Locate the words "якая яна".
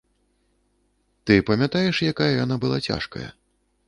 2.13-2.55